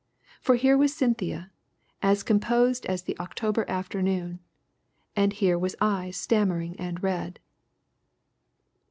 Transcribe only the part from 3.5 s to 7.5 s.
afternoon, and here was I stammering and red.